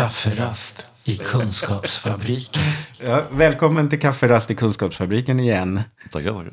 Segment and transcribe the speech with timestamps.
[0.00, 2.62] Kafferast i Kunskapsfabriken.
[3.00, 5.80] Ja, välkommen till Kafferast i Kunskapsfabriken igen.
[6.12, 6.52] Tackar, tackar.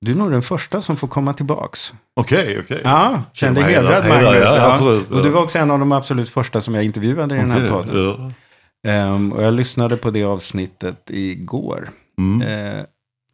[0.00, 1.94] Du är nog den första som får komma tillbaks.
[2.16, 2.80] Okej, okej.
[2.84, 4.30] Ja, känn dig hedrad Magnus.
[4.34, 4.72] ja, Ja.
[4.72, 7.50] absolut, Och du var också en av de absolut första som jag intervjuade i den
[7.50, 8.16] här podden.
[8.84, 8.90] ja.
[8.90, 11.88] Ehm, och jag lyssnade på det avsnittet igår.
[12.18, 12.42] Mm.
[12.76, 12.84] Eh,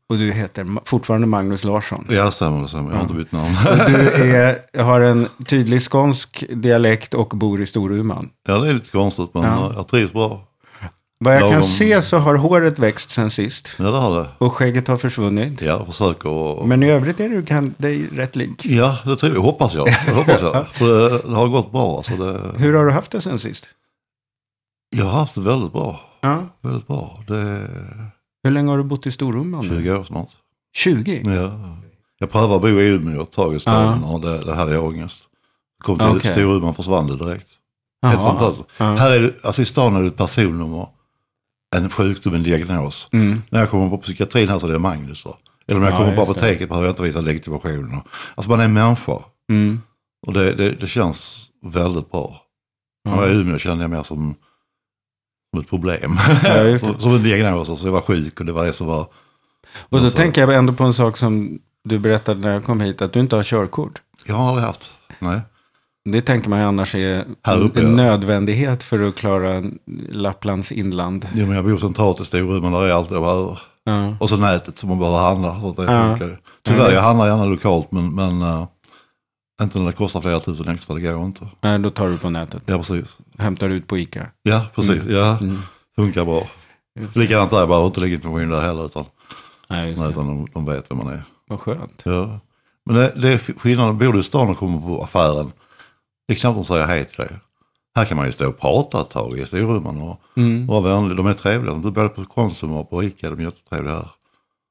[0.09, 2.07] och du heter fortfarande Magnus Larsson.
[2.11, 2.69] Ja, det stämmer.
[2.73, 3.57] Jag har inte bytt namn.
[3.71, 3.97] Och du
[4.37, 8.31] är, har en tydlig skånsk dialekt och bor i Storuman.
[8.49, 9.73] ja, det är lite konstigt, men Ja.
[9.77, 10.49] jag trivs bra.
[11.19, 11.63] Vad jag kan Lagom.
[11.69, 13.71] se så har håret växt sen sist.
[13.79, 14.29] Ja, det har det.
[14.39, 15.61] Och skägget har försvunnit.
[15.63, 16.69] Jag försöker och...
[16.69, 18.67] Men i övrigt är du kan, dig rätt lik.
[18.67, 19.41] Ja, det tror jag.
[19.41, 19.87] Hoppas jag.
[20.07, 20.67] Det hoppas jag.
[20.73, 22.03] För det, det har gått bra.
[22.03, 22.41] Så det...
[22.59, 23.69] Hur har du haft det sen sist?
[24.97, 26.01] Jag har haft det väldigt bra.
[26.21, 26.47] Ja.
[26.63, 27.23] Väldigt bra.
[27.29, 27.69] Det
[28.45, 29.67] Hur länge har du bott i Storuman?
[29.67, 29.77] nu?
[29.83, 30.31] 20 år snart.
[30.77, 31.23] 20?
[31.25, 31.79] Ja.
[32.19, 34.85] Jag prövade att bo i Umeå ett tag i staden och det, det hade jag
[34.85, 35.29] ångest.
[35.85, 36.33] Kom till Okej.
[36.33, 37.49] Storuman försvann det direkt.
[38.07, 38.69] Helt fantastiskt.
[38.79, 38.85] Ja.
[38.97, 40.87] Här är det, alltså i stan är det ett personnummer,
[41.77, 43.09] en sjukdom, en diagnos.
[43.13, 43.43] Mm.
[43.51, 45.23] När jag kommer på psykiatrin här så är det Magnus.
[45.25, 45.37] Då.
[45.67, 48.01] Eller när jag Ja, kommer på apoteket behöver jag inte visa legitimation.
[48.35, 49.19] Alltså man är människa.
[49.51, 49.81] Mm.
[50.27, 52.41] Och det, det, det känns väldigt bra.
[53.05, 53.27] När jag Ja.
[53.27, 54.35] var i Umeå kände jag mer som,
[55.55, 56.19] som ett problem.
[56.45, 57.71] Ja, som, som en diagnos.
[57.71, 59.01] Alltså jag var sjuk och det var det som var...
[59.01, 59.09] Och
[59.91, 63.03] då Alltså- tänker jag ändå på en sak som du berättade när jag kom hit,
[63.03, 64.03] att du inte har körkort.
[64.27, 64.91] Jag har aldrig haft.
[65.19, 65.41] Nej.
[66.05, 67.25] Det tänker man ju annars är
[67.57, 67.93] uppe, en ja.
[67.93, 69.63] nödvändighet för att klara
[70.11, 71.29] Lapplands inland.
[71.35, 73.59] Jo, men jag bor centralt i Storuman, där är allt jag behöver.
[73.85, 74.17] Ja.
[74.21, 75.61] Och så nätet som man behöver handla.
[75.61, 76.19] Så det Ja.
[76.63, 78.67] Tyvärr, jag handlar gärna lokalt men, men eh,
[79.63, 81.47] inte när det kostar flera tusen extra, det går inte.
[81.61, 82.63] Nej, då tar du på nätet.
[82.67, 83.19] Ja, precis.
[83.39, 84.27] Hämtar ut på Ica.
[84.43, 85.05] Ja, precis.
[85.07, 85.59] Ja, Mm.
[85.97, 86.47] funkar bra.
[87.01, 87.17] Just.
[87.17, 89.05] Likadant där, jag behöver inte legitimation där heller utan,
[89.69, 91.23] Nej, just nej, utan de, de vet vem man är.
[91.49, 92.03] Vad skönt.
[92.05, 92.41] Ja.
[92.87, 95.53] Men det, det är skillnaden, bor du i stan och kommer på affären,
[96.29, 97.31] det är knappt de säger hej till dig.
[97.97, 100.67] Här kan man ju stå och prata ett tag i storrummen och Mm.
[100.67, 101.17] vara vänlig.
[101.17, 101.75] De är trevliga.
[101.75, 104.09] Du både på Konsum och på Ica, de är jättetrevliga här.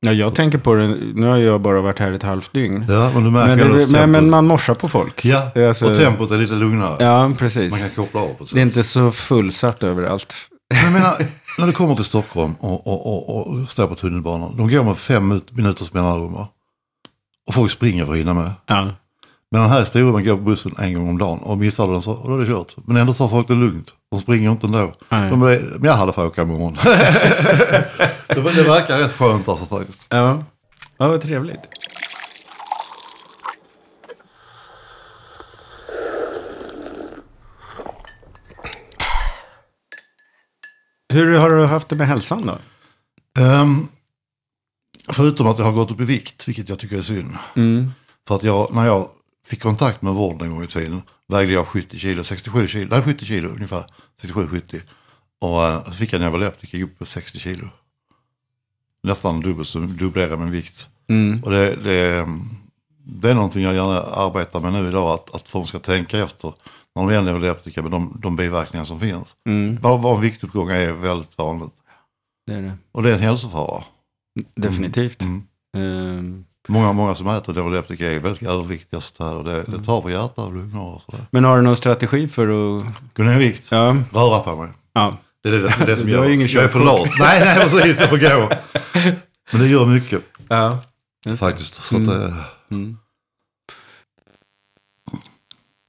[0.05, 2.85] Ja, jag tänker på det, nu har jag bara varit här ett halvt dygn.
[2.89, 4.09] Ja, men du märker Men, det, men, tempot.
[4.09, 5.25] men man morsar på folk.
[5.25, 7.03] Ja, Alltså- och tempot är lite lugnare.
[7.03, 7.71] Ja, precis.
[7.71, 10.33] Man kan koppla av på Det är inte så fullsatt överallt.
[10.73, 11.15] Men jag menar,
[11.57, 14.57] när du kommer till Stockholm och, och, och, och står på tunnelbanan.
[14.57, 16.35] De går med fem minut- minuters mellanrum.
[17.47, 18.51] Och folk springer för att hinna med.
[18.67, 18.83] Ja.
[19.51, 21.39] Men den här historien går på bussen en gång om dagen.
[21.39, 22.75] Och missar den så och då är det kört.
[22.87, 23.93] Men ändå tar folk det lugnt.
[24.13, 24.93] De springer inte ändå.
[25.09, 25.29] Nej.
[25.29, 26.77] De är, men jag hade fått åka imorgon.
[26.83, 30.07] det, det verkar rätt skönt alltså faktiskt.
[30.09, 30.43] Ja,
[30.97, 31.59] ja vad trevligt.
[41.13, 42.57] Hur har du haft det med hälsan då?
[43.41, 43.87] Ehm,
[45.09, 47.37] förutom att jag har gått upp i vikt, vilket jag tycker är synd.
[47.55, 47.91] Mm.
[48.27, 49.09] För att jag, när jag
[49.45, 53.01] fick kontakt med vården en gång i tiden vägde jag 70 kilo, 67 kilo, nej
[53.01, 53.85] 70 kilo ungefär,
[54.21, 54.81] 67-70.
[55.41, 57.69] Och eh, så fick jag en neuroleptika, gick upp på 60 kilo.
[59.03, 60.89] Nästan dubbelt så dubblerade min vikt.
[61.09, 61.43] Mm.
[61.43, 62.27] Och det, det,
[63.05, 66.53] det är någonting jag gärna arbetar med nu idag, att, att folk ska tänka efter
[66.95, 69.35] när de är neuroleptika med de, de biverkningar som finns.
[69.45, 69.75] Mm.
[69.81, 71.73] Bara bara viktuppgång är väldigt vanligt.
[72.47, 72.77] Det är det.
[72.91, 73.83] Och det är en hälsofara.
[74.55, 75.21] Definitivt.
[75.21, 75.43] Mm.
[75.77, 80.01] Ehm, Många, många som äter dålig neuroleptika är väldigt överviktiga sådär, och det, det tar
[80.01, 81.25] på hjärta och lungor och sådär.
[81.31, 82.85] Men har du någon strategi för att...
[83.13, 83.97] Gå ner i vikt, ja.
[84.13, 84.69] röra på mig.
[84.93, 85.17] Ja.
[85.43, 86.29] Det är det, det, det som gör.
[86.29, 87.09] Ingen jag är för lat.
[87.19, 88.49] nej, nej, precis, jag får gå.
[89.51, 90.21] Men det gör mycket.
[90.47, 90.79] Ja.
[91.37, 91.73] Faktiskt.
[91.73, 92.07] Så mm.
[92.07, 92.33] det...
[92.71, 92.97] Mm.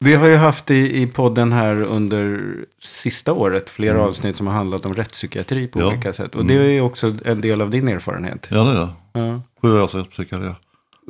[0.04, 2.40] Vi har ju haft i, i podden här under
[2.82, 4.06] sista året flera mm.
[4.06, 5.86] avsnitt som har handlat om rättspsykiatri på ja.
[5.86, 6.34] olika sätt.
[6.34, 6.56] Och mm.
[6.56, 8.48] det är också en del av din erfarenhet.
[8.50, 8.88] Ja, det är det.
[9.12, 9.42] Ja.
[9.62, 10.50] Sju års rättspsykiatri.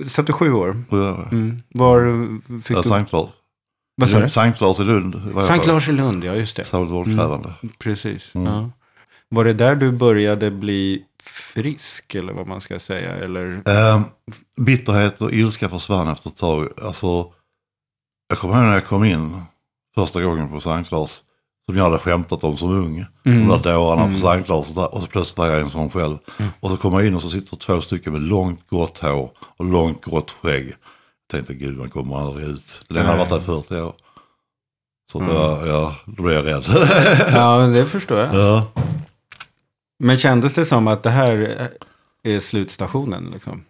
[0.08, 0.84] 77 år?
[1.32, 1.62] Mm.
[1.68, 2.88] Var fick ja, du?
[2.88, 3.30] Sankt Lars.
[3.96, 4.28] Vad sa du?
[4.28, 5.22] Sankt Lars i Lund.
[5.46, 6.64] Sankt Lars i Lund, ja just det.
[6.64, 7.54] Särskilt vårdkrävande.
[7.62, 8.34] Mm, precis.
[8.34, 8.52] Mm.
[8.52, 8.70] Ja.
[9.28, 13.14] Var det där du började bli frisk eller vad man ska säga?
[13.14, 13.62] Eller?
[13.68, 14.04] Ähm,
[14.56, 16.68] bitterhet och ilska försvann efter ett tag.
[16.82, 17.32] Alltså,
[18.28, 19.42] jag kommer ihåg när jag kom in
[19.94, 21.22] första gången på Sankt Lars.
[21.68, 23.04] Som jag hade skämtat om som ung.
[23.24, 23.48] Mm.
[23.48, 24.76] De där dårarna på Sankt Lars.
[24.76, 26.16] Och, och så plötsligt var jag en sån själv.
[26.38, 26.50] Mm.
[26.60, 29.64] Och så kommer jag in och så sitter två stycken med långt grått hår och
[29.64, 30.66] långt grått skägg.
[30.68, 30.76] Jag
[31.30, 32.80] tänkte gud man kommer aldrig ut.
[32.88, 33.92] Den har varit där i 40 år.
[35.12, 35.34] Så Mm.
[35.34, 36.64] var, ja, då blev jag rädd.
[37.34, 38.34] Ja, det förstår jag.
[38.34, 38.72] ja.
[39.98, 41.68] Men kändes det som att det här
[42.22, 43.30] är slutstationen?
[43.32, 43.64] Liksom?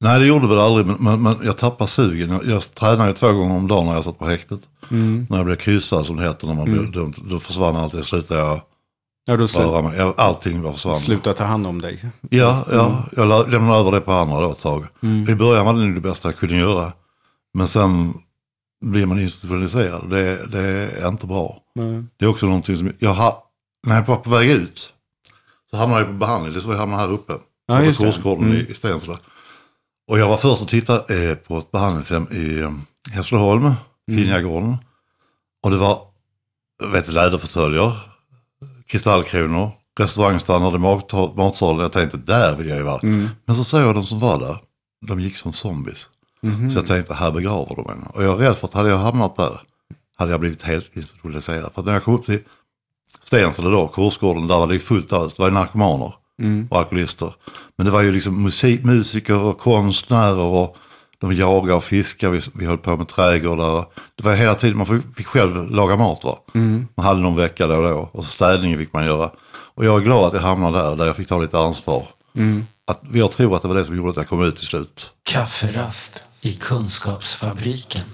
[0.00, 2.30] Nej det gjorde väl aldrig men, men, men jag tappade sugen.
[2.30, 4.60] Jag, jag tränade två gånger om dagen när jag satt på häktet.
[4.90, 5.26] Mm.
[5.30, 6.78] När jag blev kryssad som det heter, när man Mm.
[6.78, 7.94] blev dömd, då försvann allt.
[7.94, 8.60] Jag slutade jag
[9.24, 9.98] Ja, då slu- röra mig.
[9.98, 11.00] Jag- Allting var försvann.
[11.00, 12.04] sluta ta hand om dig.
[12.30, 14.86] Ja, ja, jag la- lämnade över det på andra då ett tag.
[15.02, 15.28] Mm.
[15.28, 16.92] I början var det nog det bästa jag kunde göra.
[17.54, 18.14] Men sen
[18.84, 20.10] blir man institutionaliserad.
[20.10, 20.60] Det, det
[21.02, 21.56] är inte bra.
[21.74, 22.04] Nej.
[22.16, 23.44] Det är också någonting som, jag ha,
[23.86, 24.92] när jag var på väg ut
[25.70, 27.32] så hamnade jag på behandling, det är så jag hamnade här uppe.
[27.66, 27.94] Ja, på det.
[27.96, 28.56] kursgården Mm.
[28.56, 29.16] i, i Stensele.
[30.10, 32.70] Och jag var först och tittade eh, på ett behandlingshem i eh,
[33.12, 33.62] Hässleholm,
[34.10, 34.22] Mm.
[34.24, 34.76] Finjagården.
[35.62, 35.98] Och det var,
[36.92, 37.92] vet läderfåtöljer,
[38.86, 39.70] kristallkronor,
[40.00, 41.80] restaurangstandard i mat- matsalen.
[41.80, 42.98] Jag tänkte, där vill jag ju vara.
[43.02, 43.28] Mm.
[43.46, 44.56] Men så såg jag de som var där,
[45.06, 46.08] de gick som zombies.
[46.42, 46.70] Mhm.
[46.70, 48.06] Så jag tänkte, här begraver de henne.
[48.14, 49.60] Och jag är rädd för att hade jag hamnat där,
[50.16, 51.72] hade jag blivit helt institutionaliserad.
[51.74, 52.40] För att när jag kom upp till
[53.24, 55.34] Stensele då, kursgården, där var det fullt ös.
[55.34, 56.66] Det var narkomaner Mm.
[56.70, 57.34] och alkoholister.
[57.76, 60.76] Men det var ju liksom musik, musiker och konstnärer och
[61.18, 63.86] de jagade och fiskade, vi, vi höll på med trädgårdar.
[64.16, 66.38] Det var hela tiden, man fick, fick själv laga mat va.
[66.54, 66.88] Mm.
[66.94, 68.10] Man hade någon vecka då och då.
[68.12, 69.30] Och så städningen fick man göra.
[69.74, 72.06] Och jag är glad att jag hamnade där, där jag fick ta lite ansvar.
[72.36, 72.66] Mm.
[72.86, 75.12] Att, jag tror att det var det som gjorde att jag kom ut till slut.
[75.22, 78.04] Kafferast i Kunskapsfabriken.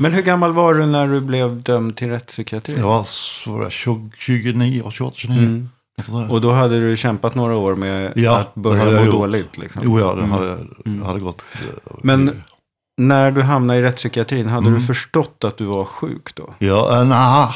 [0.00, 2.74] Men hur gammal var du när du blev dömd till rättspsykiatri?
[2.78, 5.38] Jag var så var jag 20, 29, 28, 29.
[5.38, 5.68] Mm.
[5.98, 6.34] Något sånt där.
[6.34, 9.14] Och då hade du kämpat några år med Ja, att börja må gjort.
[9.14, 9.58] dåligt.
[9.58, 9.82] Liksom.
[9.84, 10.58] Jo, ja, det hade,
[11.06, 11.42] hade gått.
[11.52, 12.42] eh, Men
[13.00, 14.80] när du hamnade i rättspsykiatrin, hade Mm.
[14.80, 16.54] du förstått att du var sjuk då?
[16.58, 17.54] Ja, äh, nah.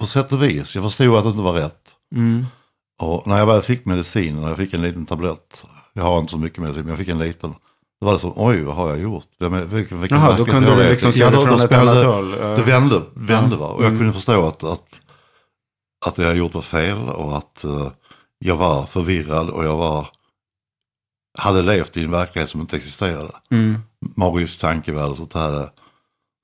[0.00, 0.74] På sätt och vis.
[0.74, 1.94] Jag förstod att det inte var rätt.
[2.14, 2.46] Mm.
[3.02, 5.64] Och när jag väl fick medicinen, jag fick en liten tablett.
[5.92, 7.54] Jag har inte så mycket medicin, men jag fick en liten.
[8.00, 9.26] Då var det som, oj, vad har jag gjort?
[9.38, 12.36] Vem vilken, vilken Jaha, då kunde du liksom se Ja, det från ett annat håll.
[12.40, 12.46] Ja.
[12.46, 13.66] Det vände, vände va.
[13.68, 13.98] Och jag Mm.
[13.98, 15.00] kunde förstå att, att,
[16.04, 17.88] att det jag gjort var fel och att eh,
[18.38, 20.06] jag var förvirrad och jag var,
[21.38, 23.30] hade levt i en verklighet som inte existerade.
[23.50, 23.78] Mm.
[24.16, 25.68] Magisk tankevärld och sånt här.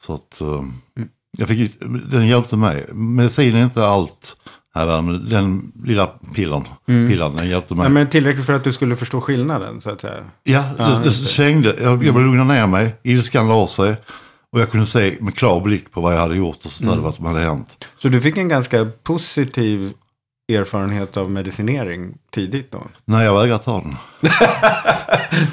[0.02, 0.48] Så att eh,
[0.96, 1.08] Mm.
[1.38, 2.86] jag fick, den hjälpte mig.
[2.92, 4.36] Medicin är inte allt
[4.74, 7.08] här världen, men den lilla pillen, Mm.
[7.10, 7.84] pillen den hjälpte mig.
[7.84, 10.24] Ja, men tillräckligt för att du skulle förstå skillnaden, så att säga.
[10.42, 11.10] Ja, Ja, det, det.
[11.12, 11.68] svängde.
[11.80, 12.94] Jag, jag började lugna ner mig.
[13.02, 13.96] Ilskan la sig.
[14.52, 16.90] Och jag kunde se med klar blick på vad jag hade gjort och så där,
[16.92, 17.04] Mm.
[17.04, 17.88] vad som hade hänt.
[17.98, 19.92] Så du fick en ganska positiv
[20.52, 22.82] erfarenhet av medicinering tidigt då?
[23.04, 23.96] Nej, jag vägrade ta den.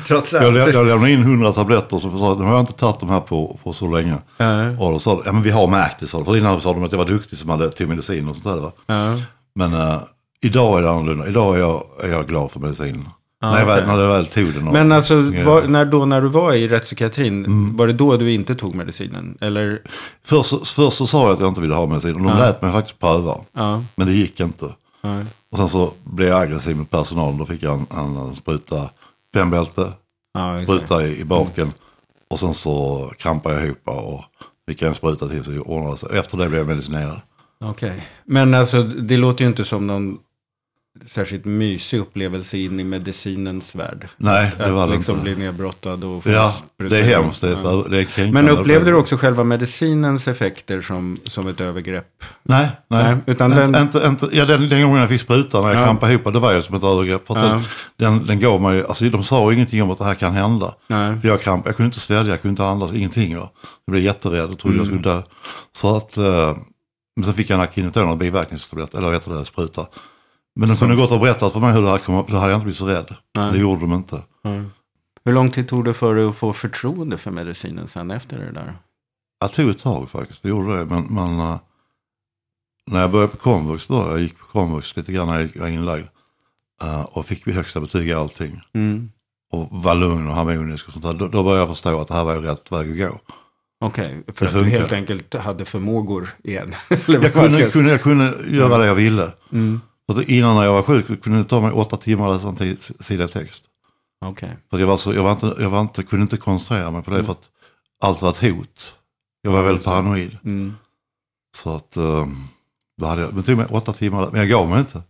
[0.07, 2.99] Trots Jag, lä- jag lämnade in 100 tabletter så sa nu har jag inte tagit
[2.99, 4.15] de här på, på så länge.
[4.37, 6.25] Ja, Och då sa de, ja men vi har märkt det, sa de.
[6.25, 8.61] För innan sa de att jag var duktig som hade till medicin och sånt där.
[8.61, 8.71] Va?
[9.55, 10.01] Men eh,
[10.41, 11.27] idag är det annorlunda.
[11.27, 13.09] Idag är jag, är jag glad för medicinen.
[13.41, 13.95] Ja, när, jag väl, okej.
[13.95, 14.63] när jag väl tog den.
[14.63, 15.15] Men alltså,
[15.45, 17.75] var, när, då när du var i rättspsykiatrin, Mm.
[17.77, 19.37] var det då du inte tog medicinen?
[19.41, 19.81] Eller?
[20.23, 22.37] Först, först så sa jag att jag inte ville ha medicin och de Ja.
[22.37, 23.35] lät mig faktiskt pröva.
[23.53, 24.65] Ja, Men det gick inte.
[25.01, 25.23] ja.
[25.51, 27.37] Och sen så blev jag aggressiv med personalen.
[27.37, 28.89] Då fick jag en, en, en spruta
[29.33, 29.91] pennbälte,
[30.33, 30.63] det.
[30.63, 31.73] spruta i, i baken.
[32.29, 34.23] Och sen så krampade jag ihop och
[34.67, 36.09] fick en spruta till så det ordnade sig.
[36.19, 37.21] Efter det blev jag medicinerad.
[37.63, 38.07] Okej.
[38.25, 40.17] Men alltså, det låter ju inte som någon
[41.05, 44.07] särskilt mysig upplevelse in i medicinens värld.
[44.17, 45.23] Nej, det var Att det liksom inte.
[45.23, 46.55] bli nedbrottad och få Ja,
[46.89, 47.41] det är hemskt.
[47.41, 48.31] Det är, det är.
[48.31, 52.07] Men upplevde du också själva medicinens effekter som, som ett övergrepp?
[52.43, 53.03] Nej, nej.
[53.03, 55.81] Nej, utan Inte- den- inte, inte, ja, den, den gången jag fick sprutan när jag
[55.81, 55.85] Ja.
[55.85, 57.27] krampade ihop, det var ju som ett övergrepp.
[57.27, 57.41] För Ja.
[57.45, 57.63] den,
[57.97, 60.73] den, den gav mig, alltså de sa ingenting om att det här kan hända.
[60.87, 61.19] Nej.
[61.19, 63.37] För jag, kramp, jag kunde inte svälja, jag kunde inte andas, ingenting.
[63.37, 63.49] Va?
[63.85, 64.99] Jag blev jätterädd och trodde jag Mm.
[65.03, 65.21] skulle dö.
[65.71, 66.57] Så att, eh,
[67.15, 69.85] men sen fick jag en Akiniton, en biverkningstablett, eller vad heter det, spruta.
[70.55, 72.51] Men de kunde gått och berättat för mig hur det här kom upp, då hade
[72.51, 73.15] jag inte blivit så rädd.
[73.37, 73.51] Nej.
[73.51, 74.21] Det gjorde de inte.
[75.25, 78.51] Hur lång tid tog det för dig att få förtroende för medicinen sen efter det
[78.51, 78.73] där?
[79.39, 80.85] Jag tog ett tag faktiskt, det gjorde det.
[80.85, 81.57] Men, men eh,
[82.91, 85.67] när jag började på komvux då, jag gick på komvux lite grann när jag var
[85.67, 86.05] inlagd.
[86.83, 88.61] eh, och fick högsta betyg i allting.
[88.73, 89.11] Mm.
[89.53, 91.13] Och var lugn och harmonisk och sånt där.
[91.13, 93.19] Då, då började jag förstå att det här var ju rätt väg att gå.
[93.79, 96.73] Okej, för Det att du helt enkelt hade förmågor igen.
[97.07, 99.31] Jag kunde, kunde, jag kunde göra det jag ville.
[99.51, 99.81] Mm.
[100.09, 102.63] Så att innan när jag var sjuk kunde det ta mig åtta timmar att läsa
[102.65, 103.63] en sida text.
[104.25, 104.57] Okej.
[104.69, 107.11] För jag, var så, jag, var inte, jag var inte, kunde inte koncentrera mig på
[107.11, 107.49] det för att
[108.03, 108.95] allt var ett hot.
[109.41, 110.37] Jag var väldigt paranoid.
[110.43, 110.73] Mm.
[111.55, 112.27] Så att eh,
[112.97, 115.01] då hade jag, det tog mig åtta timmar, men jag gav mig inte.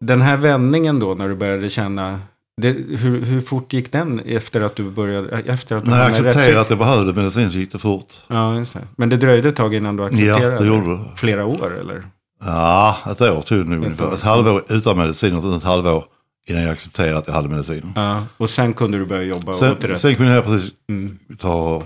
[0.00, 2.20] Den här vändningen då när du började känna,
[2.62, 6.10] det, hur, hur fort gick den efter att du började, efter att du När jag
[6.10, 8.14] accepterade att jag behövde medicin så gick det fort.
[8.28, 8.80] Ja, just det.
[8.96, 11.00] Men det dröjde ett tag innan du accepterade Ja, det gjorde det.
[11.16, 12.02] Flera år eller?
[12.44, 14.14] Ja, ett år tog det nog Ett ungefär.
[14.14, 16.04] Ett halvår utan medicin och ett halvår
[16.46, 17.92] innan jag accepterade att jag hade medicin.
[17.94, 18.22] Ja.
[18.36, 21.18] Och sen kunde du börja jobba Sen, sen kunde jag precis Mm.
[21.38, 21.82] ta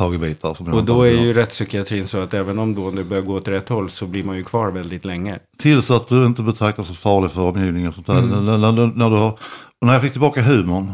[0.00, 0.54] tag i bitar.
[0.54, 3.48] Som Och då är ju rättspsykiatrin så att även om då det börjar gå åt
[3.48, 5.38] rätt håll så blir man ju kvar väldigt länge.
[5.58, 8.18] Tills att du inte betraktas som farlig för omgivningen och sånt där.
[8.18, 8.46] Mm.
[8.46, 9.38] När, när, när, du har,
[9.80, 10.92] när jag fick tillbaka humorn.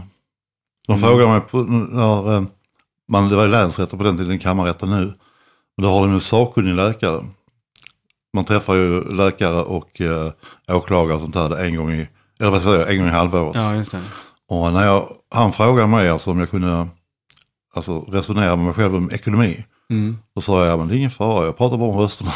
[0.88, 1.08] De Mm.
[1.08, 2.42] frågade mig, på, när, eh,
[3.08, 5.12] man, det var ju länsrätten på den tiden, kammarrätten nu.
[5.76, 7.24] Men då har de en sakkunnig läkare.
[8.34, 10.30] Man träffar ju läkare och eh,
[10.76, 12.08] åklagare och sånt där en gång i,
[12.40, 13.54] Eller vad säger jag, en gång i halvåret.
[13.56, 14.02] Ja, just det.
[14.48, 16.88] Och när jag, han frågade mig alltså om jag kunde
[17.76, 19.64] alltså, resonera med mig själv om ekonomi.
[19.90, 20.18] Mm.
[20.34, 22.32] Då sa jag, men det är ingen fara, jag pratar bara om rösterna.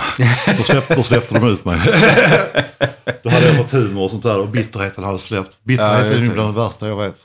[0.58, 1.80] då, släppte, då släppte de ut mig.
[3.22, 5.64] då hade jag fått humor och sånt där och bitterheten hade släppt.
[5.64, 6.34] Bitterhet Ja, är det.
[6.34, 7.20] bland det värsta jag vet.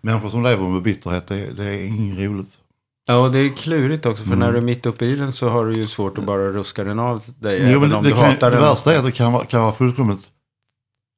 [0.00, 2.58] Människor som lever med bitterhet, det, det är inget roligt.
[3.06, 4.24] Ja, och det är klurigt också.
[4.24, 6.48] För när du är mitt uppe i den så har du ju svårt att bara
[6.48, 7.72] ruska den av dig.
[7.72, 10.30] Jo, men det, kan, det värsta är att det kan vara, kan vara fullkomligt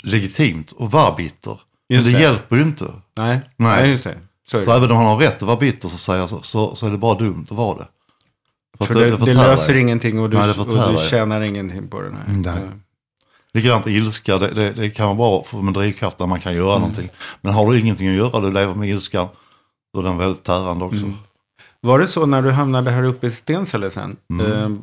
[0.04, 1.60] legitimt att vara bitter.
[1.88, 2.22] Just men det, det.
[2.22, 2.84] hjälper ju inte.
[2.84, 3.80] Nej, Nej.
[3.82, 3.90] Nej.
[3.90, 4.18] just det.
[4.58, 4.76] Så Så det.
[4.76, 6.98] även om han har rätt att vara bitter så, säger så, så, så är det
[6.98, 7.86] bara dumt att vara det.
[8.78, 11.88] att För det, det, förtär löser ingenting och du, Nej, det och du tjänar ingenting
[11.88, 12.34] på den här.
[12.34, 12.70] Nej.
[13.54, 16.64] Likadant ilska, det, det, det kan vara för en drivkraft när man kan Mm.
[16.64, 17.08] göra någonting.
[17.40, 19.28] Men har du ingenting att göra, du lever med ilskan,
[19.94, 21.04] då är den väldigt tärande också.
[21.04, 21.16] Mm.
[21.80, 24.16] Var det så när du hamnade här uppe i Stensele sen?
[24.30, 24.82] Mm.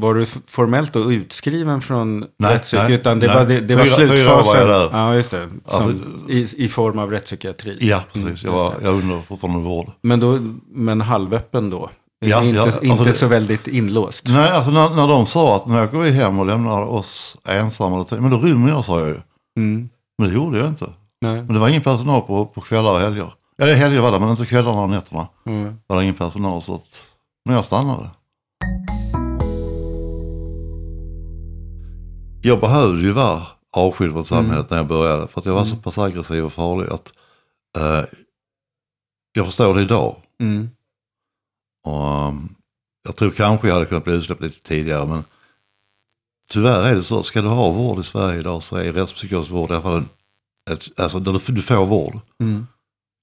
[0.00, 2.80] Var du formellt då utskriven från Nej, rättspsyk?
[2.82, 3.36] nej, Utan det nej.
[3.36, 4.70] var, det, det var Fyra- fyra år var slutfasen?
[4.70, 4.98] jag där.
[4.98, 5.48] Ja, just det.
[5.48, 5.92] Som, Alltså-
[6.28, 7.78] i, I form av rättspsykiatri?
[7.80, 8.44] Ja, precis.
[8.44, 9.90] Jag, Mm, var, jag undrar fortfarande vård.
[10.02, 10.38] Men, då,
[10.72, 11.90] men halvöppen då?
[12.20, 14.24] Ja, inte ja, alltså inte så väldigt inlåst?
[14.28, 18.06] Nej, alltså när, när de sa att när jag går hem och lämnar oss ensamma,
[18.10, 19.20] men då rymmer jag sa jag ju.
[19.58, 19.88] Mm.
[20.18, 20.86] Men det gjorde jag inte.
[21.20, 21.34] Nej.
[21.36, 23.32] Men det var ingen personal på, på kvällar och helger.
[23.62, 25.26] Eller helger var det, men inte kvällarna och nätterna.
[25.46, 25.74] Mm.
[25.86, 27.06] var det ingen personal så att,
[27.44, 28.10] men jag stannade.
[32.42, 33.42] Jag behövde ju vara
[33.72, 36.88] avskild från samhället när jag började för att jag var så pass aggressiv och farlig
[36.92, 37.12] att
[37.78, 38.04] eh,
[39.32, 40.16] jag förstår det idag.
[40.40, 40.68] Mm.
[41.86, 42.54] Och, um,
[43.04, 45.24] jag tror kanske jag hade kunnat bli utsläppt lite tidigare men
[46.50, 49.70] tyvärr är det så ska du ha vård i Sverige idag så är rättspsykiatrisk vård
[49.70, 50.08] i alla fall en,
[50.74, 52.20] ett, alltså du, du får vård.
[52.40, 52.66] Mm.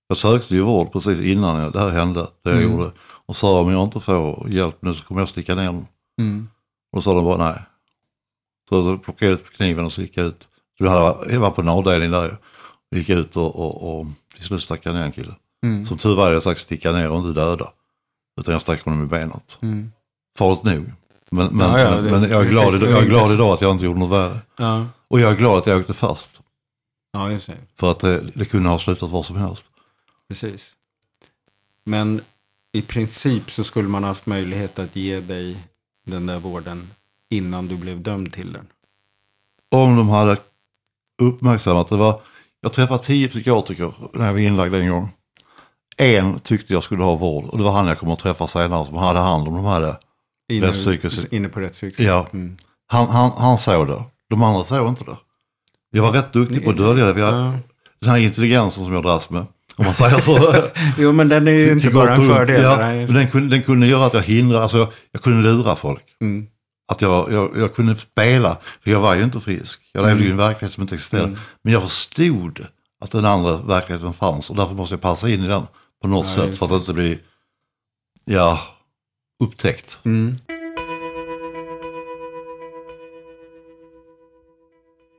[0.08, 2.72] Jag sökte ju vård precis innan jag, det här hände, det jag Mm.
[2.72, 2.92] gjorde.
[3.02, 5.88] Och sa om jag inte får hjälp nu så kommer jag sticka ner dem.
[6.22, 6.50] Mm.
[6.92, 7.62] Och då sa de bara nej.
[8.70, 10.48] Så då plockade jag ut kniven och så gick jag ut.
[10.78, 12.38] Så jag, hade, jag var på en avdelning där.
[12.90, 15.36] Jag gick ut och, och, och till slut stack jag ner en kille.
[15.64, 15.86] Mm.
[15.86, 17.70] Som tur var hade jag sagt sticka ner och inte döda.
[18.42, 19.58] Utan jag stack honom i benet.
[19.62, 19.92] Mm.
[20.38, 20.92] Farligt nog.
[21.32, 23.62] Men, men, Ja, ja, det- men jag, är glad, idag- jag är glad idag att
[23.62, 24.40] jag inte gjorde något värre.
[24.58, 24.88] Ja.
[25.08, 26.42] Och jag är glad att jag åkte fast.
[27.14, 27.58] ja, just det.
[27.76, 29.70] För att det, det kunde ha slutat var som helst.
[30.30, 30.72] Precis.
[31.84, 32.22] Men
[32.74, 35.58] i princip så skulle man haft möjlighet att ge dig
[36.06, 36.88] den där vården
[37.38, 38.68] innan du blev dömd till den.
[39.72, 40.38] Om de hade
[41.22, 42.22] uppmärksammat, det var,
[42.62, 45.10] jag träffade tio psykiatriker när jag var inlagd en gång.
[45.98, 48.86] En tyckte jag skulle ha vård och det var han jag kommer att träffa senare
[48.86, 49.96] som hade hand om de här.
[50.52, 52.00] Inne, Rättspsykisk- inne på rättspsykisk.
[52.10, 52.28] Ja.
[52.34, 52.58] Mm.
[52.88, 55.18] Han, han, han såg det, de andra såg inte det.
[55.92, 57.54] Jag var rätt duktig på att dölja det, för jag, Ja.
[58.00, 59.46] den här intelligensen som jag dras med.
[59.78, 60.56] Om man säger så.
[60.98, 62.62] Jo, men den är ju inte bara en fördel.
[62.64, 65.76] Ja, men den kunde, den kunde göra att jag hindrade, alltså jag, jag kunde lura
[65.76, 66.04] folk.
[66.22, 66.48] Mm.
[66.88, 69.82] Att jag, jag, jag kunde spela, för jag var ju inte frisk.
[69.92, 71.28] Jag levde ju i en verklighet som inte existerade.
[71.28, 71.40] Mm.
[71.62, 72.66] Men jag förstod
[73.02, 75.64] att den andra verkligheten fanns och därför måste jag passa in i den
[76.02, 77.20] på något Ja, sätt för att inte bli,
[78.26, 78.60] ja,
[79.44, 80.00] upptäckt.
[80.04, 80.38] Mm.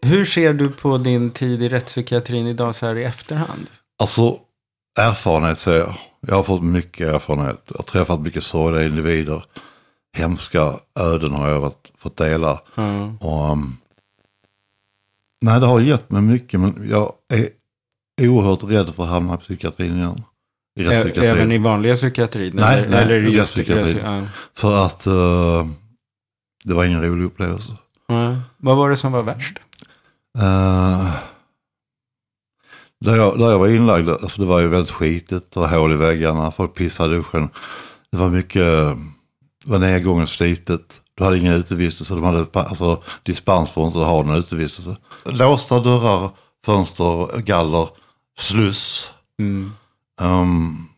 [0.03, 3.67] Hur ser du på din tid i rättspsykiatrin idag så här i efterhand?
[3.99, 4.39] Alltså,
[4.99, 5.95] erfarenhet säger jag.
[6.21, 7.63] Jag har fått mycket erfarenhet.
[7.69, 9.45] Jag har träffat mycket sorgliga individer.
[10.17, 12.61] Hemska öden har jag varit, fått dela.
[12.75, 13.15] Ja.
[13.21, 13.77] Och, um,
[15.41, 17.13] nej, det har gett mig mycket, men jag
[18.19, 20.23] är oerhört rädd för att hamna i psykiatrin igen.
[20.79, 21.31] I rättspsykiatrin.
[21.31, 22.53] Även i vanliga psykiatrin?
[22.57, 23.99] Nej, eller, nej, eller i rättspsykiatrin.
[23.99, 24.23] Ja.
[24.55, 25.67] För att eh,
[26.65, 27.73] det var ingen rolig upplevelse.
[28.07, 28.37] Ja.
[28.57, 29.59] Vad var det som var värst?
[30.39, 31.11] Uh,
[33.01, 35.93] där, jag, där jag var inlagd, alltså det var ju väldigt skitigt, det var hål
[35.93, 37.49] i väggarna, folk pissade i duschen.
[38.11, 38.97] Det var mycket,
[39.67, 41.03] det var nedgången slitet.
[41.15, 44.97] Du hade ingen utevistelse, de hade alltså, dispens för att inte ha någon utevistelse.
[45.25, 46.31] Låsta dörrar,
[46.65, 47.89] fönster, galler,
[48.39, 49.13] sluss.
[49.39, 49.73] Mm.
[50.21, 50.89] Um,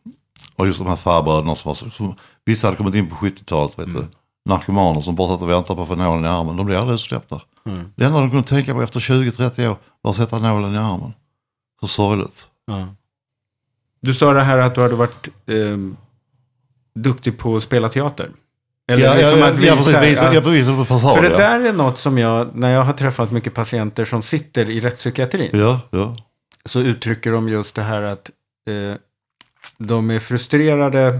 [0.56, 3.78] och just de här farbröderna som var så, som, vissa hade kommit in på 70-talet,
[3.78, 4.06] vet du.
[4.44, 6.94] Narkomaner som bara satt och väntade på att få nålen i armen, de blev aldrig
[6.94, 7.40] utsläppta.
[7.66, 7.92] Mm.
[7.96, 11.12] Det enda de kunde tänka på efter 20-30 år var att sätta nålen i armen.
[11.80, 12.48] Så sorgligt.
[12.66, 12.94] Ja.
[14.00, 15.76] Du sa det här att du hade varit eh,
[16.94, 18.30] duktig på att spela teater.
[18.88, 20.34] Eller ja, liksom ja, att precis, visa- visa, ja.
[20.34, 21.16] ja, bevisar på fasad.
[21.16, 21.38] För det ja.
[21.38, 25.50] där är något som jag, när jag har träffat mycket patienter som sitter i rättspsykiatrin,
[25.52, 26.16] Ja, ja.
[26.64, 28.30] så uttrycker de just det här att
[28.68, 28.96] eh,
[29.78, 31.18] de är frustrerade.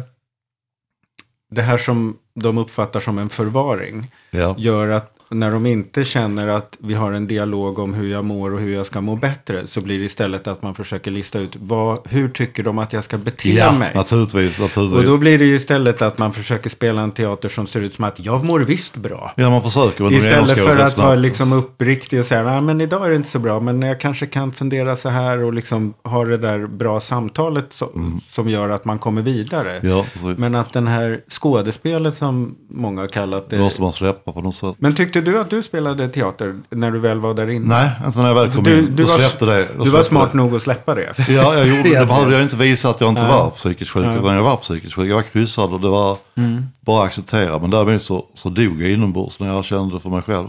[1.51, 4.55] Det här som de uppfattar som en förvaring ja.
[4.59, 8.55] gör att när de inte känner att vi har en dialog om hur jag mår
[8.55, 11.57] och hur jag ska må bättre så blir det istället att man försöker lista ut
[11.61, 13.93] vad, hur tycker de att jag ska bete Ja, mig.
[13.95, 14.59] naturligtvis.
[14.59, 14.99] naturligtvis.
[14.99, 17.93] Och då blir det ju istället att man försöker spela en teater som ser ut
[17.93, 19.33] som att jag mår visst bra.
[19.37, 20.05] Ja, man försöker.
[20.05, 23.29] men Istället för att vara liksom uppriktig och säga, nej men idag är det inte
[23.29, 27.01] så bra, men jag kanske kan fundera så här och liksom ha det där bra
[27.01, 27.91] samtalet så,
[28.31, 29.77] som gör att man kommer vidare.
[29.79, 29.89] Mm.
[29.97, 30.05] Ja.
[30.37, 33.63] Men att den här skådespelet som många har kallat Det det.
[33.63, 34.75] måste man släppa på något sätt.
[34.79, 37.67] Men tyckte du att du spelade teater när du väl var där inne?
[37.69, 38.85] Nej, inte när jag väl kom Du, in.
[38.87, 39.69] du, Då var, släppte det.
[39.79, 40.39] Då du var smart det.
[40.39, 41.15] nog att släppa det.
[41.29, 42.07] Ja, jag gjorde det.
[42.07, 43.31] Behövde jag inte visa att jag inte Nej.
[43.31, 44.07] var psykiskt sjuk.
[44.07, 45.11] Utan jag var psykiskt sjuk.
[45.11, 46.65] Jag var kryssad och det var Mm.
[46.81, 47.59] bara att acceptera.
[47.59, 50.49] Men därmed så, så dog jag inombords när jag kände det för mig själv.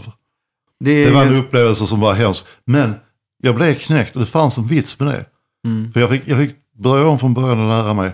[0.84, 2.44] Det Det var en upplevelse som var hemsk.
[2.66, 2.94] Men
[3.42, 5.24] jag blev knäckt och det fanns en vits med det.
[5.68, 5.92] Mm.
[5.92, 8.12] För jag fick, jag fick börja om från början och lära mig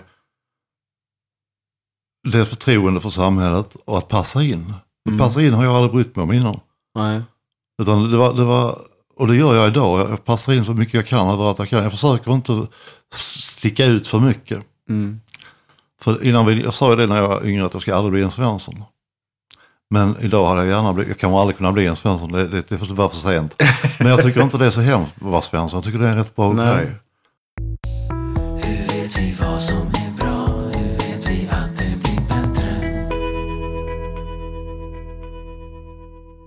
[2.31, 4.73] det förtroende för samhället och att passa in.
[5.07, 5.17] Mm.
[5.17, 6.59] Passa in har jag aldrig brytt mig om innan.
[6.95, 7.21] Nej.
[7.81, 8.77] Utan det var, det var,
[9.15, 10.11] och det gör jag idag.
[10.11, 11.83] Jag passar in så mycket jag kan överallt jag kan.
[11.83, 12.67] Jag försöker inte
[13.13, 14.59] sticka ut för mycket.
[14.89, 15.19] Mm.
[16.01, 18.11] För innan vi, jag sa ju det när jag var yngre att jag ska aldrig
[18.11, 18.83] bli en Svensson.
[19.89, 22.69] Men idag hade jag gärna blivit, jag kommer aldrig kunna bli en Svensson, det, det,
[22.69, 23.55] det var för sent.
[23.99, 26.11] Men jag tycker inte det är så hemskt att vara Svensson, jag tycker det är
[26.11, 26.75] en rätt bra Nej.
[26.75, 26.95] grej.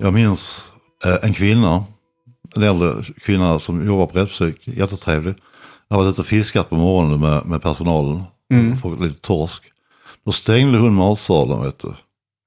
[0.00, 0.72] Jag minns
[1.04, 1.84] eh, en kvinna,
[2.56, 5.34] en äldre kvinna som jobbar på rättspsyk, jättetrevlig.
[5.88, 8.76] Jag har varit ute och fiskat på morgonen med, med personalen Mm.
[8.76, 9.62] fått lite torsk.
[10.24, 11.88] Då stängde hon matsalen vet du.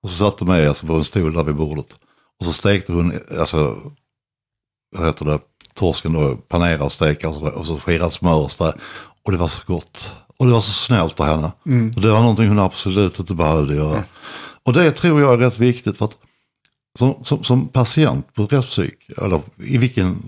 [0.04, 1.96] Och så satte mig alltså på en stol där vid bordet.
[2.40, 3.76] Och så stekte hon, alltså,
[4.98, 5.40] vad heter det,
[5.74, 8.74] torsken då, panera och steka och så, och så skirat smör och så där.
[9.26, 10.16] Och det var så gott.
[10.38, 11.52] Och det var så snällt av henne.
[11.66, 11.94] Mm.
[11.96, 14.04] Och det var någonting hon absolut inte behövde göra.
[14.64, 16.18] Och det tror jag är rätt viktigt för att
[17.00, 20.24] som, som, som patient på rättspsyk, eller i vilken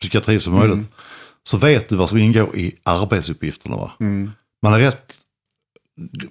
[0.00, 0.86] psykiatri som möjligt, Mm.
[1.42, 3.76] så vet du vad som ingår i arbetsuppgifterna.
[3.76, 3.92] Va?
[4.00, 4.30] Mm.
[4.62, 5.16] Man är rätt,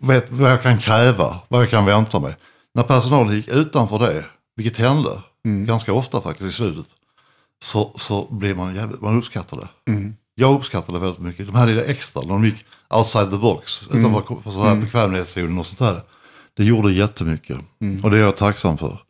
[0.01, 2.35] vet vad jag kan kräva, vad jag kan vänta mig.
[2.75, 5.65] När personalen gick utanför det, vilket hände Mm.
[5.65, 6.85] ganska ofta faktiskt i slutet,
[7.63, 9.91] så, så blir man jävligt, man uppskattar det.
[9.91, 10.15] Mm.
[10.35, 11.45] Jag uppskattar det väldigt mycket.
[11.47, 15.57] De här lilla extra, när de gick outside the box, utanför för så här bekvämlighetszonen
[15.59, 16.01] och sånt där.
[16.57, 17.57] Det gjorde jättemycket.
[17.81, 18.03] Mm.
[18.03, 19.01] Och det är jag tacksam för.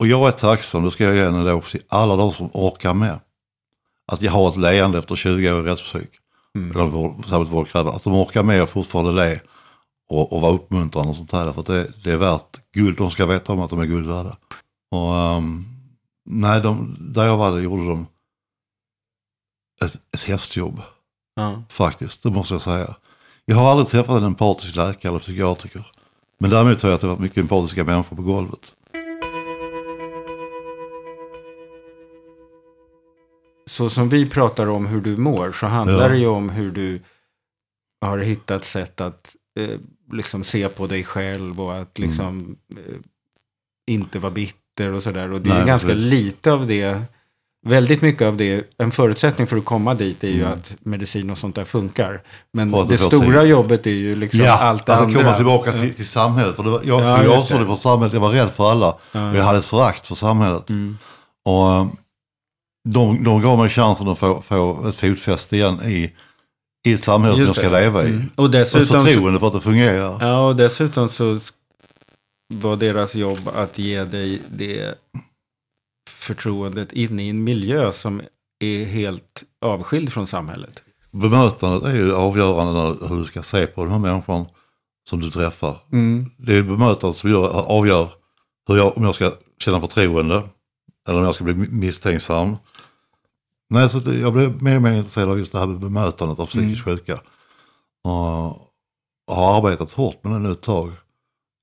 [0.00, 2.94] Och jag är tacksam, det ska jag ge en eloge till alla de som orkar
[2.94, 3.20] med.
[4.12, 6.10] Att jag har ett leende efter 20 år i rättspsyk.
[6.54, 6.70] Mm.
[6.70, 7.96] Eller särskilt vårdkrävande.
[7.96, 9.40] Att de orkar med och fortfarande le.
[10.08, 11.52] Och, och vara uppmuntrande och sånt där.
[11.52, 12.98] För att det, det är värt guld.
[12.98, 14.36] De ska veta om att de är guld värda.
[14.90, 15.64] Och ehm,
[16.24, 18.06] nej, de, där jag var där gjorde de
[19.84, 20.82] ett, ett hästjobb.
[21.34, 21.62] Ja.
[21.68, 22.94] Faktiskt, det måste jag säga.
[23.44, 25.86] Jag har aldrig träffat en empatisk läkare eller psykiatriker.
[26.38, 28.74] Men däremot har jag träffat mycket empatiska människor på golvet.
[33.66, 36.08] Så som vi pratar om hur du mår så handlar Ja.
[36.08, 37.00] det ju om hur du
[38.00, 39.78] har hittat sätt att eh,
[40.12, 42.08] liksom se på dig själv och att Mm.
[42.10, 42.94] liksom eh,
[43.90, 45.32] inte vara bitter och sådär.
[45.32, 46.04] Och det är Nej, ganska precis.
[46.04, 47.02] lite av det.
[47.66, 50.52] Väldigt mycket av det, en förutsättning för att komma dit är ju Mm.
[50.52, 52.22] att medicin och sånt där funkar.
[52.52, 55.22] Men att det får stora jobbet är ju liksom allt det alltså andra.
[55.22, 56.56] komma tillbaka till, till samhället.
[56.56, 57.66] För det var, jag Ja, tog avstånd det.
[57.66, 58.94] från samhället, jag var rädd för alla.
[59.12, 59.30] Ja.
[59.30, 60.70] Och jag hade ett förakt för samhället.
[60.70, 60.98] Mm.
[61.44, 61.86] Och
[62.88, 66.12] de, de gav mig chansen att få, få ett fotfäste igen i,
[66.86, 67.80] i ett samhälle som jag Just ska det.
[67.80, 68.06] leva i.
[68.10, 68.30] Mm.
[68.34, 70.18] Och Och dessutom, så, förtroende för att det fungerar.
[70.20, 71.38] ja, och dessutom så
[72.54, 74.94] var deras jobb att ge dig det
[76.10, 78.22] förtroendet in i en miljö som
[78.60, 80.82] är helt avskild från samhället.
[81.10, 84.46] Bemötandet är ju avgörande när, hur du ska se på den här människan
[85.08, 85.76] som du träffar.
[85.92, 86.30] Mm.
[86.36, 88.08] Det är bemötandet som gör, avgör
[88.68, 90.42] hur jag, om jag ska känna förtroende
[91.10, 92.56] eller om jag ska bli misstänksam.
[93.70, 96.38] Nej, så det, jag blev mer och mer intresserad av just det här med bemötandet
[96.38, 97.14] av psykiskt sjuka.
[98.04, 98.66] Och,
[99.36, 100.92] har arbetat hårt med det nu ett tag.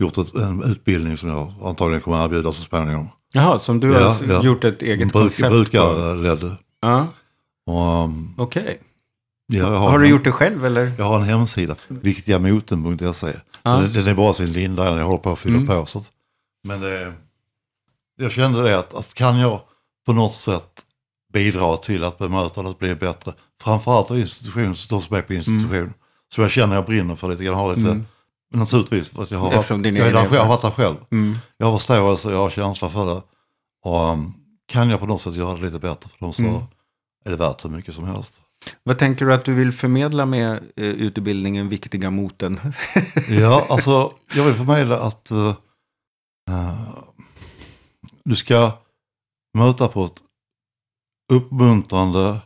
[0.04, 3.08] Gjort ett, en utbildning som jag antagligen kommer att erbjuda så småningom.
[3.34, 4.44] Jaha, som du Ja, har ja.
[4.44, 6.56] gjort ett eget Bruk, koncept brukarledd.
[6.82, 7.08] Ja,
[8.04, 8.80] um, okej.
[9.48, 10.92] ja, jag Har du en- gjort det själv eller?
[10.98, 13.34] Jag har en hemsida, viktigamoten.se.
[13.64, 13.78] Ja.
[13.94, 15.68] Den är bara sin linda, jag håller på att fylla Mm.
[15.68, 15.86] på.
[15.86, 16.12] Så att,
[16.68, 17.14] men det,
[18.18, 19.62] jag kände det att, att kan jag
[20.06, 20.82] på något sätt
[21.34, 25.94] bidra till att bemötandet blir bättre, framförallt av institution, de som är på institution,
[26.36, 28.06] så jag känner jag brinner för lite grann, har lite, Mm.
[28.66, 30.96] naturligtvis för att jag har, varit, Eftersom jag, där, jag har varit där själv.
[31.12, 31.38] Mm.
[31.58, 33.22] Jag har förståelse, jag har känsla för det.
[33.86, 34.34] Och um,
[34.68, 36.56] kan jag på något sätt göra det lite bättre för dem så Mm.
[37.26, 38.42] är det värt hur mycket som helst.
[38.84, 42.60] Vad tänker du att du vill förmedla med eh, utbildningen Viktiga moten?
[43.30, 45.56] Ja, alltså jag vill förmedla att eh,
[46.50, 46.74] eh,
[48.28, 48.72] du ska
[49.54, 50.24] möta på ett
[51.34, 52.38] uppmuntrande,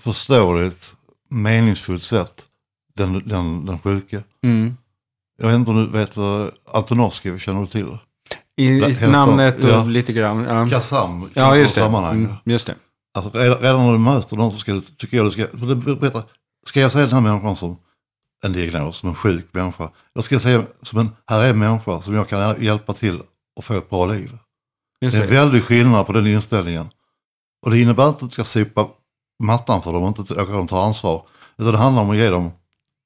[0.00, 0.96] förståeligt,
[1.30, 2.46] meningsfullt sätt
[2.94, 4.24] den, den, den sjuke.
[4.42, 4.76] Mm.
[5.38, 7.98] Jag vet inte om du vet vad Antonovskij känner du till?
[8.56, 9.84] I, i namnet och ja.
[9.84, 10.44] lite grann.
[10.44, 11.80] Ja, Kassam, ja just det.
[11.80, 12.24] sammanhang.
[12.24, 12.74] Mm, just det.
[13.14, 15.66] Alltså, redan, redan när du möter någon så ska du, tycker jag du ska, för
[15.66, 16.22] det berättar,
[16.66, 17.76] ska jag säga den här människan som
[18.44, 19.90] en diagnos, som en sjuk människa.
[20.14, 23.20] Jag ska säga som en, här är en människa som jag kan hjälpa till
[23.58, 24.38] att få ett bra liv.
[25.00, 25.34] Just Det är en det.
[25.34, 26.88] väldig skillnad på den inställningen.
[27.62, 28.88] Och det innebär inte att du ska sopa
[29.42, 31.26] mattan för dem och inte låta dem ta ansvar.
[31.58, 32.50] Utan det handlar om att ge dem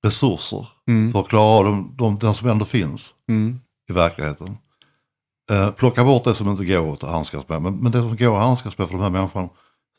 [0.05, 3.61] resurser Mm, för att klara av de, de, den som ändå finns mm,
[3.91, 4.59] i verkligheten.
[5.51, 7.63] Eh, plocka bort det som inte går att handskas med.
[7.63, 9.49] Men, men det som går att handskas med för de här människorna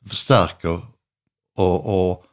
[0.10, 0.82] förstärker
[1.58, 2.24] och, och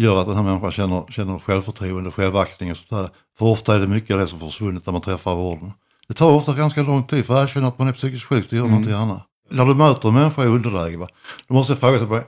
[0.00, 3.10] gör att den här människan känner, känner självförtroende, självaktning och sånt där.
[3.38, 5.72] För ofta är det mycket av det som försvunnit när man träffar vården.
[6.08, 8.56] Det tar ofta ganska lång tid för att erkänna att man är psykiskt sjuk, det
[8.56, 8.80] gör man Mm.
[8.82, 9.20] inte gärna.
[9.50, 11.08] När du möter en människa i underläge, va,
[11.48, 12.24] då måste jag fråga bara,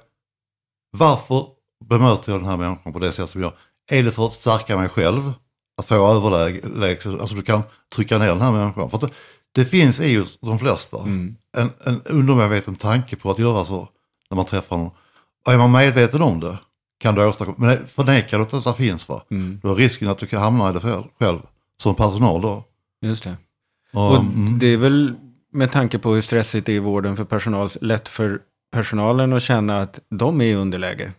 [0.91, 1.47] varför
[1.85, 3.53] bemöter jag den här människan på det sätt som jag?
[3.91, 5.33] Är det för att stärka mig själv?
[5.79, 7.63] Att få överläge, alltså du kan
[7.95, 8.91] trycka ner den här människan.
[8.91, 9.11] För att det,
[9.53, 13.89] det finns i de flesta, mm, en, en undermedveten tanke på att göra så
[14.31, 14.91] när man träffar någon.
[15.47, 16.59] Och är man medveten om det
[17.01, 19.23] kan du åstadkomma, men förnekar du att detta finns va?
[19.31, 19.61] mm.
[19.63, 21.39] Då är risken att du kan hamna i det själv
[21.83, 22.65] som personal då.
[23.03, 23.37] Just det.
[23.95, 25.15] Och, mm, det är väl
[25.53, 28.39] med tanke på hur stressigt det är i vården för personal, lätt för
[28.73, 31.13] personalen att känna att de är i underläge.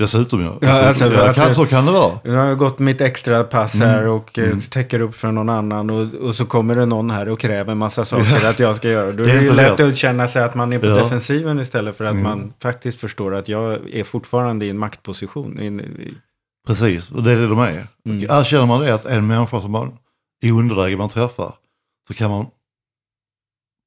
[0.00, 0.58] dessutom ja.
[0.60, 2.12] Ja, alltså, ja, kan, så kan det vara.
[2.24, 4.60] Jag har gått mitt extra pass Mm, här och eh, mm.
[4.60, 8.04] täcker upp för någon annan och, och så kommer det någon här och kräver massa
[8.04, 9.12] saker att jag ska göra.
[9.12, 9.88] Då Det är är det lätt lätt.
[9.88, 10.94] att känna sig att man är på Ja.
[10.94, 12.22] defensiven istället för att Mm.
[12.24, 15.60] man faktiskt förstår att jag är fortfarande i en maktposition.
[15.60, 16.14] I, i,
[16.66, 17.86] Precis, och det är det de är.
[18.06, 18.22] Mm.
[18.30, 19.92] Erkänner man det att en människa som man
[20.42, 21.54] i underläge man träffar
[22.08, 22.46] så kan man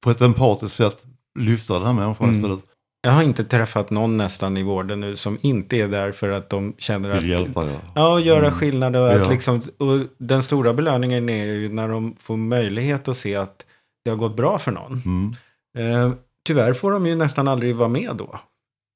[0.03, 1.05] på ett empatiskt sätt
[1.39, 2.35] lyfta den här människan Mm.
[2.35, 2.63] istället.
[3.01, 6.49] jag har inte träffat någon nästan i vården nu som inte är där för att
[6.49, 7.79] de känner att Vill hjälpa ja.
[7.95, 8.51] Ja, göra Mm.
[8.51, 8.95] skillnad.
[8.95, 9.29] Och, att Ja.
[9.29, 13.65] liksom, och den stora belöningen är ju när de får möjlighet att se att
[14.03, 15.01] det har gått bra för någon.
[15.05, 15.33] Mm.
[15.77, 16.13] Eh,
[16.45, 18.39] tyvärr får de ju nästan aldrig vara med då.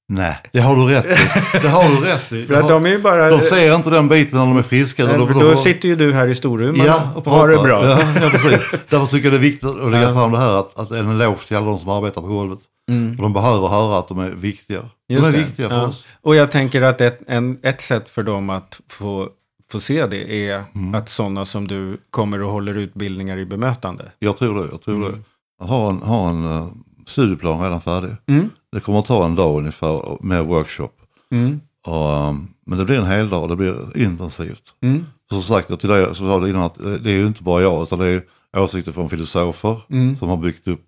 [0.09, 1.57] Nej, det har du rätt i.
[1.61, 2.45] Det har du rätt i.
[2.47, 3.29] För att de är bara...
[3.29, 5.05] De ser inte den biten när de är friska.
[5.05, 7.85] Nej, de- då de- sitter ju du här i Storuman ja, och har det bra.
[7.89, 8.61] Ja, ja, precis.
[8.89, 11.47] Därför tycker jag det är viktigt att lägga fram det här att, att en eloge
[11.47, 12.59] till alla de som arbetar på golvet.
[12.89, 13.15] Mm.
[13.15, 14.79] De behöver höra att de är viktiga.
[15.09, 15.37] Just de är det.
[15.37, 15.87] viktiga för Ja.
[15.87, 16.05] oss.
[16.21, 19.29] Och jag tänker att ett, en, ett sätt för dem att få,
[19.71, 20.95] få se det är Mm.
[20.95, 24.03] att sådana som du kommer och håller utbildningar i bemötande.
[24.19, 24.67] Jag tror det.
[24.71, 25.11] Jag tror Mm.
[25.11, 25.65] det.
[25.65, 26.67] Har en, har en uh,
[27.05, 28.09] studieplan redan färdig.
[28.27, 28.49] Mm.
[28.71, 30.89] Det kommer att ta en dag ungefär med workshop.
[31.31, 31.61] Mm.
[31.85, 34.73] Och, um, men det blir en hel dag och det blir intensivt.
[34.81, 35.05] Mm.
[35.29, 37.83] Som sagt, till dig så sa det innan att det är ju inte bara jag
[37.83, 38.23] utan det är
[38.57, 40.15] åsikter från filosofer Mm.
[40.15, 40.83] som har byggt upp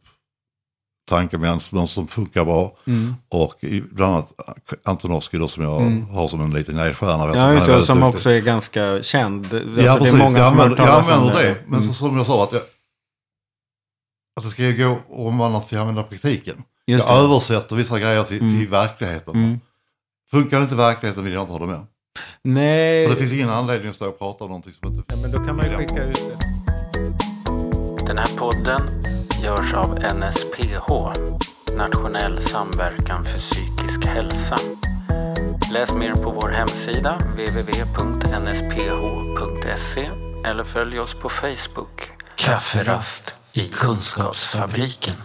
[1.10, 2.78] tankemönster som funkar bra.
[2.88, 3.16] Mm.
[3.30, 3.54] Och
[3.92, 4.34] bland annat
[4.84, 6.06] Antonovskij då som jag Mm.
[6.08, 7.36] har som en liten ledstjärna.
[7.36, 8.16] Ja, just det, som duktig.
[8.16, 9.46] också är ganska känd.
[9.46, 10.20] Alltså, Ja, det är precis.
[10.20, 11.56] många jag som använder, jag använder det.
[11.68, 11.88] Men Mm.
[11.88, 12.62] så, som jag sa, att, jag,
[14.38, 16.56] att det ska gå och omvandlas till att använda praktiken.
[16.90, 17.22] Just jag det.
[17.24, 18.60] översätter vissa grejer till, Mm.
[18.60, 19.36] till verkligheten.
[19.36, 19.60] Mm.
[20.32, 21.86] Funkar det inte verkligheten vill jag inte ha det med.
[22.44, 25.04] Nej, För det finns ingen anledning att stå och prata om någonting som inte...
[25.08, 26.38] Ja, men då kan man ju skicka ut det.
[28.08, 28.80] Den här podden
[29.44, 30.90] görs av NSPH,
[31.78, 34.58] Nationell samverkan för psykisk hälsa.
[35.74, 37.18] Läs mer på vår hemsida
[38.80, 40.10] www.nsph.se
[40.46, 42.10] eller följ oss på Facebook.
[42.36, 45.16] Kafferast i Kunskapsfabriken.